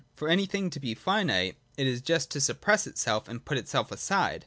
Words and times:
For 0.15 0.29
anything 0.29 0.71
to 0.71 0.79
be 0.79 0.95
finite 0.95 1.57
is 1.77 2.01
just 2.01 2.31
to 2.31 2.41
suppress 2.41 2.87
itself 2.87 3.27
and 3.27 3.45
put 3.45 3.59
itself 3.59 3.91
aside. 3.91 4.39